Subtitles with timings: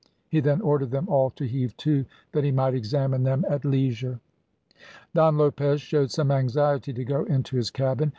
[0.29, 4.19] He then ordered them all to heave to, that he might examine them at leisure.
[5.13, 8.09] Don Lopez showed some anxiety to go into his cabin.